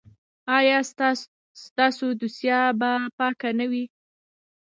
ایا 0.57 0.77
ستاسو 1.67 2.07
دوسیه 2.19 2.59
به 2.79 2.91
پاکه 3.17 3.49
نه 3.59 3.65
وي؟ 3.71 3.85